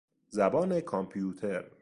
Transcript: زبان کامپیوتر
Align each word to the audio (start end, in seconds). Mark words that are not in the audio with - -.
زبان 0.29 0.81
کامپیوتر 0.81 1.71